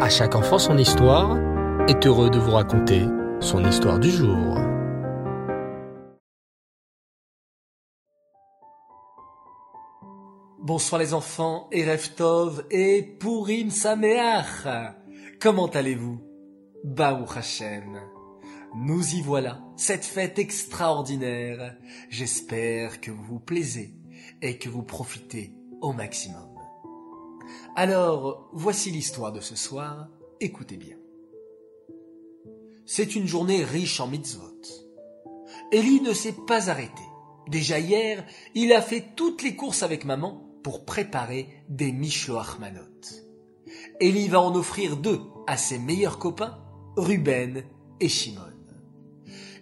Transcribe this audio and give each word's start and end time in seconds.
À 0.00 0.08
chaque 0.08 0.34
enfant 0.34 0.58
son 0.58 0.76
histoire 0.76 1.38
est 1.88 2.04
heureux 2.04 2.28
de 2.28 2.38
vous 2.38 2.50
raconter 2.50 3.02
son 3.38 3.64
histoire 3.64 4.00
du 4.00 4.10
jour. 4.10 4.58
Bonsoir 10.58 11.00
les 11.00 11.14
enfants, 11.14 11.68
Erev 11.70 12.08
Tov 12.16 12.66
et 12.72 13.02
Purim 13.20 13.70
Sameach. 13.70 14.66
Comment 15.40 15.68
allez-vous? 15.68 16.20
Baruch 16.82 17.36
Hashem. 17.36 18.00
Nous 18.74 19.14
y 19.14 19.22
voilà, 19.22 19.60
cette 19.76 20.04
fête 20.04 20.40
extraordinaire. 20.40 21.76
J'espère 22.10 23.00
que 23.00 23.12
vous 23.12 23.22
vous 23.22 23.40
plaisez 23.40 23.94
et 24.42 24.58
que 24.58 24.68
vous 24.68 24.82
profitez 24.82 25.54
au 25.80 25.92
maximum. 25.92 26.53
Alors, 27.76 28.48
voici 28.52 28.92
l'histoire 28.92 29.32
de 29.32 29.40
ce 29.40 29.56
soir, 29.56 30.08
écoutez 30.40 30.76
bien. 30.76 30.96
C'est 32.86 33.16
une 33.16 33.26
journée 33.26 33.64
riche 33.64 33.98
en 33.98 34.06
mitzvot. 34.06 34.60
Eli 35.72 36.00
ne 36.00 36.12
s'est 36.12 36.36
pas 36.46 36.70
arrêté. 36.70 37.02
Déjà 37.48 37.80
hier, 37.80 38.24
il 38.54 38.72
a 38.72 38.80
fait 38.80 39.04
toutes 39.16 39.42
les 39.42 39.56
courses 39.56 39.82
avec 39.82 40.04
maman 40.04 40.48
pour 40.62 40.84
préparer 40.84 41.48
des 41.68 41.90
Mishloach 41.90 42.60
Manot. 42.60 42.80
Eli 44.00 44.28
va 44.28 44.40
en 44.40 44.54
offrir 44.54 44.96
deux 44.96 45.20
à 45.48 45.56
ses 45.56 45.80
meilleurs 45.80 46.20
copains, 46.20 46.58
Ruben 46.96 47.64
et 47.98 48.08
Shimon. 48.08 48.40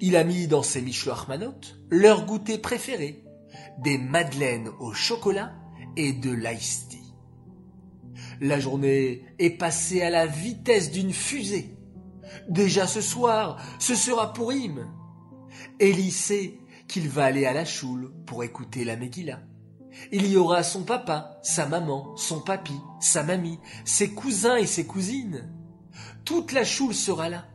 Il 0.00 0.16
a 0.16 0.24
mis 0.24 0.46
dans 0.46 0.62
ses 0.62 0.80
Mishloach 0.80 1.28
Manot 1.28 1.60
leur 1.90 2.24
goûter 2.24 2.56
préféré, 2.56 3.22
des 3.80 3.98
madeleines 3.98 4.70
au 4.80 4.94
chocolat 4.94 5.52
et 5.96 6.14
de 6.14 6.30
l'ice 6.30 6.88
la 8.40 8.60
journée 8.60 9.24
est 9.38 9.50
passée 9.50 10.02
à 10.02 10.10
la 10.10 10.26
vitesse 10.26 10.90
d'une 10.90 11.12
fusée. 11.12 11.76
Déjà 12.48 12.86
ce 12.86 13.00
soir, 13.00 13.60
ce 13.78 13.94
sera 13.94 14.32
pour 14.32 14.52
him. 14.52 14.86
Élie 15.80 16.10
sait 16.10 16.58
qu'il 16.86 17.08
va 17.08 17.24
aller 17.24 17.46
à 17.46 17.52
la 17.52 17.64
choule 17.64 18.12
pour 18.26 18.44
écouter 18.44 18.84
la 18.84 18.96
Megillah. 18.96 19.40
Il 20.12 20.26
y 20.26 20.36
aura 20.36 20.62
son 20.62 20.84
papa, 20.84 21.38
sa 21.42 21.66
maman, 21.66 22.16
son 22.16 22.40
papy, 22.40 22.78
sa 23.00 23.22
mamie, 23.22 23.58
ses 23.84 24.10
cousins 24.10 24.56
et 24.56 24.66
ses 24.66 24.86
cousines. 24.86 25.52
Toute 26.24 26.52
la 26.52 26.64
choule 26.64 26.94
sera 26.94 27.28
là. 27.28 27.46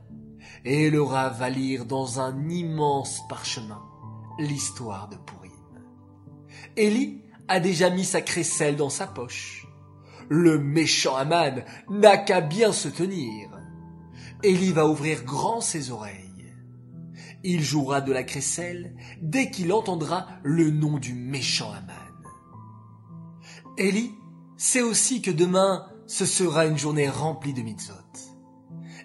Et 0.65 0.89
le 0.89 1.01
va 1.01 1.49
lire 1.49 1.85
dans 1.85 2.19
un 2.19 2.49
immense 2.49 3.21
parchemin 3.27 3.81
l'histoire 4.39 5.09
de 5.09 5.17
Pourim. 5.17 5.51
Élie 6.75 7.21
a 7.47 7.59
déjà 7.59 7.89
mis 7.89 8.05
sa 8.05 8.21
crécelle 8.21 8.75
dans 8.75 8.89
sa 8.89 9.07
poche. 9.07 9.67
Le 10.29 10.57
méchant 10.59 11.15
Aman 11.15 11.63
n'a 11.89 12.17
qu'à 12.17 12.41
bien 12.41 12.71
se 12.71 12.87
tenir. 12.87 13.49
Élie 14.43 14.71
va 14.71 14.87
ouvrir 14.87 15.23
grand 15.23 15.61
ses 15.61 15.91
oreilles. 15.91 16.29
Il 17.43 17.61
jouera 17.61 18.01
de 18.01 18.13
la 18.13 18.23
crécelle 18.23 18.95
dès 19.21 19.51
qu'il 19.51 19.73
entendra 19.73 20.27
le 20.43 20.69
nom 20.69 20.97
du 20.97 21.13
méchant 21.13 21.71
Aman. 21.71 21.93
Élie 23.77 24.11
sait 24.57 24.81
aussi 24.81 25.21
que 25.21 25.31
demain, 25.31 25.87
ce 26.07 26.25
sera 26.25 26.65
une 26.65 26.77
journée 26.77 27.09
remplie 27.09 27.53
de 27.53 27.61
mitzvot. 27.61 27.95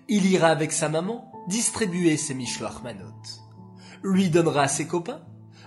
Il 0.09 0.27
ira 0.27 0.49
avec 0.49 0.73
sa 0.73 0.89
maman 0.89 1.31
distribuer 1.49 2.17
ses 2.17 2.35
mishloach. 2.35 2.83
Lui 4.03 4.31
donnera 4.31 4.63
à 4.63 4.69
ses 4.69 4.87
copains, 4.87 5.23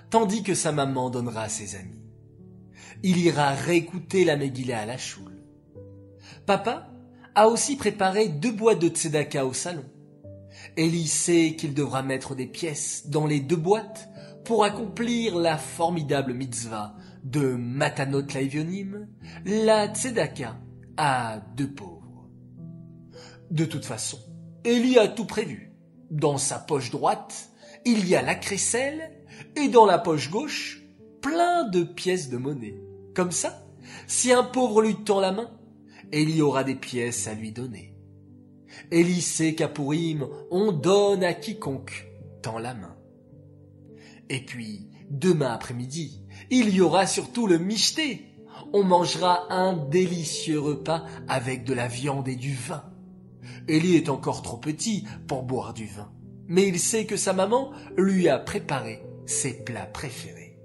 tandis 0.09 0.43
que 0.43 0.55
sa 0.55 0.71
maman 0.71 1.09
donnera 1.09 1.43
à 1.43 1.49
ses 1.49 1.75
amis. 1.75 2.01
Il 3.03 3.17
ira 3.17 3.49
réécouter 3.49 4.25
la 4.25 4.37
Megillah 4.37 4.81
à 4.81 4.85
la 4.85 4.97
choule. 4.97 5.30
Papa 6.51 6.91
a 7.33 7.47
aussi 7.47 7.77
préparé 7.77 8.27
deux 8.27 8.51
boîtes 8.51 8.79
de 8.79 8.89
tzedaka 8.89 9.45
au 9.45 9.53
salon. 9.53 9.85
Ellie 10.75 11.07
sait 11.07 11.55
qu'il 11.57 11.73
devra 11.73 12.03
mettre 12.03 12.35
des 12.35 12.45
pièces 12.45 13.07
dans 13.07 13.25
les 13.25 13.39
deux 13.39 13.55
boîtes 13.55 14.09
pour 14.43 14.65
accomplir 14.65 15.37
la 15.37 15.57
formidable 15.57 16.33
mitzvah 16.33 16.93
de 17.23 17.55
Matanot 17.55 18.23
Laivionim, 18.33 19.07
la 19.45 19.87
tzedaka 19.87 20.57
à 20.97 21.39
deux 21.55 21.73
pauvres. 21.73 22.27
De 23.49 23.63
toute 23.63 23.85
façon, 23.85 24.19
Ellie 24.65 24.99
a 24.99 25.07
tout 25.07 25.23
prévu. 25.23 25.71
Dans 26.09 26.37
sa 26.37 26.59
poche 26.59 26.91
droite, 26.91 27.51
il 27.85 28.05
y 28.09 28.13
a 28.13 28.21
la 28.21 28.35
crécelle 28.35 29.23
et 29.55 29.69
dans 29.69 29.85
la 29.85 29.99
poche 29.99 30.29
gauche, 30.29 30.81
plein 31.21 31.69
de 31.69 31.83
pièces 31.83 32.27
de 32.27 32.35
monnaie. 32.35 32.83
Comme 33.15 33.31
ça, 33.31 33.65
si 34.05 34.33
un 34.33 34.43
pauvre 34.43 34.81
lui 34.81 34.95
tend 35.05 35.21
la 35.21 35.31
main, 35.31 35.49
Élie 36.11 36.41
aura 36.41 36.63
des 36.63 36.75
pièces 36.75 37.27
à 37.27 37.33
lui 37.33 37.51
donner. 37.51 37.95
Élie 38.91 39.21
sait 39.21 39.55
qu'à 39.55 39.67
Pourim, 39.67 40.27
on 40.49 40.71
donne 40.71 41.23
à 41.23 41.33
quiconque 41.33 42.07
tend 42.41 42.57
la 42.57 42.73
main. 42.73 42.95
Et 44.29 44.39
puis, 44.39 44.87
demain 45.09 45.51
après-midi, 45.51 46.23
il 46.49 46.69
y 46.69 46.81
aura 46.81 47.05
surtout 47.05 47.47
le 47.47 47.57
michté. 47.57 48.25
On 48.73 48.83
mangera 48.83 49.51
un 49.53 49.73
délicieux 49.73 50.59
repas 50.59 51.05
avec 51.27 51.63
de 51.63 51.73
la 51.73 51.87
viande 51.87 52.27
et 52.27 52.35
du 52.35 52.53
vin. 52.53 52.83
Élie 53.67 53.95
est 53.95 54.09
encore 54.09 54.41
trop 54.41 54.57
petit 54.57 55.05
pour 55.27 55.43
boire 55.43 55.73
du 55.73 55.85
vin, 55.85 56.11
mais 56.47 56.67
il 56.67 56.79
sait 56.79 57.05
que 57.05 57.17
sa 57.17 57.33
maman 57.33 57.71
lui 57.97 58.27
a 58.27 58.39
préparé 58.39 59.03
ses 59.25 59.63
plats 59.63 59.85
préférés. 59.85 60.57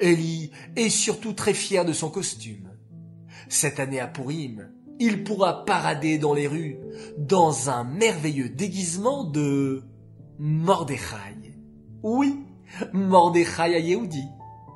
Élie 0.00 0.50
est 0.76 0.90
surtout 0.90 1.32
très 1.32 1.54
fier 1.54 1.84
de 1.84 1.92
son 1.92 2.10
costume. 2.10 2.67
Cette 3.48 3.80
année 3.80 4.00
à 4.00 4.06
Pourim, 4.06 4.70
il 4.98 5.24
pourra 5.24 5.64
parader 5.64 6.18
dans 6.18 6.34
les 6.34 6.48
rues 6.48 6.76
dans 7.16 7.70
un 7.70 7.84
merveilleux 7.84 8.48
déguisement 8.48 9.24
de 9.24 9.84
Mordechai. 10.38 11.56
Oui, 12.02 12.44
Mordechai 12.92 13.74
à 13.74 13.78
Yehudi, 13.78 14.24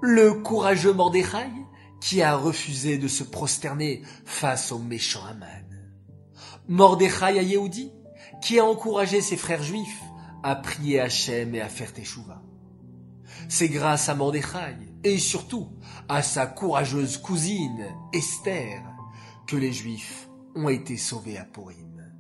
le 0.00 0.34
courageux 0.34 0.92
Mordechai 0.92 1.50
qui 2.00 2.22
a 2.22 2.36
refusé 2.36 2.98
de 2.98 3.08
se 3.08 3.22
prosterner 3.22 4.02
face 4.24 4.72
au 4.72 4.78
méchant 4.78 5.24
Aman. 5.24 5.46
Mordechai 6.68 7.38
à 7.38 7.42
Yehudi 7.42 7.92
qui 8.42 8.58
a 8.58 8.64
encouragé 8.64 9.20
ses 9.20 9.36
frères 9.36 9.62
juifs 9.62 10.02
à 10.42 10.56
prier 10.56 11.00
Hachem 11.00 11.54
et 11.54 11.60
à 11.60 11.68
faire 11.68 11.92
Teshuvah. 11.92 12.42
C'est 13.48 13.68
grâce 13.68 14.08
à 14.08 14.14
Mordechai 14.14 14.76
et 15.04 15.18
surtout 15.18 15.68
à 16.08 16.22
sa 16.22 16.46
courageuse 16.46 17.16
cousine 17.16 17.94
Esther 18.12 18.82
que 19.46 19.56
les 19.56 19.72
Juifs 19.72 20.28
ont 20.54 20.68
été 20.68 20.96
sauvés 20.96 21.38
à 21.38 21.44
Purim. 21.44 22.12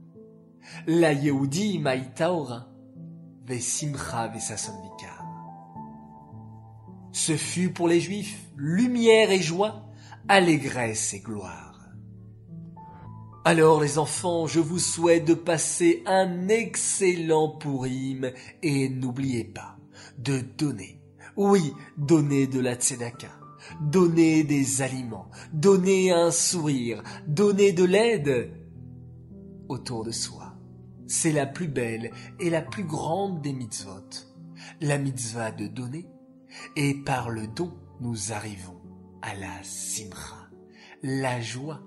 La 0.86 1.12
Yehudi 1.12 1.78
Maïtaora 1.78 2.68
Vesimcha 3.44 4.28
Vesasonvikar. 4.28 5.26
Ce 7.12 7.36
fut 7.36 7.72
pour 7.72 7.88
les 7.88 8.00
Juifs 8.00 8.38
lumière 8.56 9.30
et 9.30 9.42
joie, 9.42 9.84
allégresse 10.28 11.14
et 11.14 11.20
gloire. 11.20 11.72
Alors 13.44 13.80
les 13.80 13.98
enfants, 13.98 14.46
je 14.46 14.60
vous 14.60 14.78
souhaite 14.78 15.24
de 15.24 15.34
passer 15.34 16.02
un 16.06 16.48
excellent 16.48 17.48
Purim 17.48 18.30
et 18.62 18.88
n'oubliez 18.88 19.44
pas 19.44 19.76
de 20.18 20.40
donner 20.40 21.01
oui, 21.48 21.72
donner 21.96 22.46
de 22.46 22.60
la 22.60 22.74
tzedaka, 22.74 23.30
donner 23.80 24.44
des 24.44 24.82
aliments, 24.82 25.30
donner 25.52 26.12
un 26.12 26.30
sourire, 26.30 27.02
donner 27.26 27.72
de 27.72 27.84
l'aide 27.84 28.52
autour 29.68 30.04
de 30.04 30.10
soi. 30.10 30.54
C'est 31.06 31.32
la 31.32 31.46
plus 31.46 31.68
belle 31.68 32.10
et 32.40 32.50
la 32.50 32.62
plus 32.62 32.84
grande 32.84 33.42
des 33.42 33.52
mitzvot, 33.52 34.08
la 34.80 34.98
mitzvah 34.98 35.50
de 35.50 35.66
donner, 35.66 36.06
et 36.76 36.94
par 36.94 37.30
le 37.30 37.46
don 37.46 37.72
nous 38.00 38.32
arrivons 38.32 38.80
à 39.20 39.34
la 39.34 39.62
simra, 39.62 40.48
la 41.02 41.40
joie, 41.40 41.80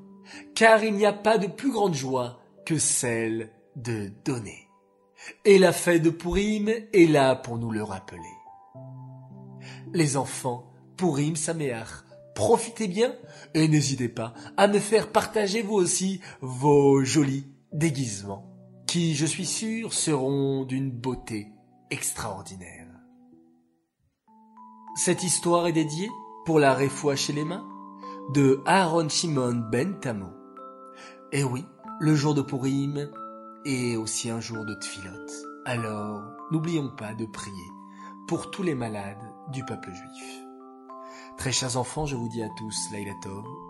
car 0.53 0.83
il 0.83 0.95
n'y 0.95 1.05
a 1.05 1.13
pas 1.13 1.37
de 1.37 1.47
plus 1.47 1.71
grande 1.71 1.93
joie 1.93 2.41
que 2.65 2.77
celle 2.77 3.51
de 3.75 4.11
donner. 4.23 4.69
Et 5.43 5.57
la 5.57 5.73
fête 5.73 6.03
de 6.03 6.09
Purim 6.09 6.69
est 6.69 7.09
là 7.09 7.35
pour 7.35 7.57
nous 7.57 7.71
le 7.71 7.83
rappeler 7.83 8.34
les 9.93 10.17
enfants, 10.17 10.71
Pourim 10.97 11.35
Sameach. 11.35 12.03
Profitez 12.35 12.87
bien 12.87 13.15
et 13.53 13.67
n'hésitez 13.67 14.09
pas 14.09 14.33
à 14.57 14.67
me 14.67 14.79
faire 14.79 15.11
partager 15.11 15.61
vous 15.61 15.75
aussi 15.75 16.19
vos 16.41 17.03
jolis 17.03 17.47
déguisements, 17.71 18.45
qui, 18.87 19.15
je 19.15 19.25
suis 19.25 19.45
sûr, 19.45 19.93
seront 19.93 20.65
d'une 20.65 20.91
beauté 20.91 21.47
extraordinaire. 21.91 22.87
Cette 24.97 25.23
histoire 25.23 25.67
est 25.67 25.73
dédiée 25.73 26.09
pour 26.45 26.59
la 26.59 26.73
réfoua 26.73 27.15
chez 27.15 27.33
les 27.33 27.45
mains 27.45 27.65
de 28.33 28.61
Aaron 28.65 29.09
Shimon 29.09 29.63
Ben 29.71 29.99
Tamo. 29.99 30.29
Et 31.31 31.43
oui, 31.43 31.65
le 31.99 32.15
jour 32.15 32.33
de 32.33 32.41
Pourim 32.41 33.09
est 33.65 33.95
aussi 33.95 34.29
un 34.29 34.39
jour 34.39 34.65
de 34.65 34.73
Tfilot. 34.75 35.25
Alors, 35.65 36.21
n'oublions 36.51 36.89
pas 36.95 37.13
de 37.13 37.25
prier 37.25 37.71
pour 38.27 38.51
tous 38.51 38.63
les 38.63 38.75
malades 38.75 39.34
du 39.51 39.63
peuple 39.63 39.93
juif. 39.93 40.45
Très 41.37 41.51
chers 41.51 41.77
enfants, 41.77 42.05
je 42.05 42.15
vous 42.15 42.29
dis 42.29 42.41
à 42.41 42.49
tous 42.57 42.91
Laila 42.91 43.13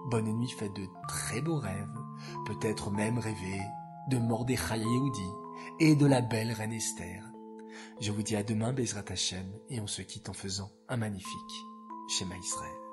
bonne 0.09 0.31
nuit, 0.31 0.49
faites 0.49 0.75
de 0.75 0.87
très 1.07 1.41
beaux 1.41 1.57
rêves. 1.57 1.99
peut-être 2.45 2.91
même 2.91 3.17
rêver 3.17 3.61
de 4.09 4.17
Mordechai 4.17 4.79
Yehudi 4.79 5.29
et 5.79 5.95
de 5.95 6.05
la 6.05 6.21
belle 6.21 6.51
reine 6.51 6.73
Esther. 6.73 7.23
Je 7.99 8.11
vous 8.11 8.21
dis 8.21 8.35
à 8.35 8.43
demain, 8.43 8.73
Bezrat 8.73 9.05
Hashem, 9.09 9.47
et 9.69 9.81
on 9.81 9.87
se 9.87 10.01
quitte 10.01 10.29
en 10.29 10.33
faisant 10.33 10.71
un 10.89 10.97
magnifique 10.97 11.65
schéma 12.07 12.35
Israël. 12.37 12.84